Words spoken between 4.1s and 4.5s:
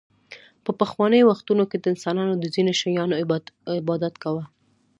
کاوه